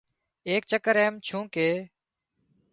ايڪ 0.47 0.61
چڪر 0.71 0.95
ايم 1.01 1.13
ڇُون 1.25 1.43
ڪي 1.53 1.69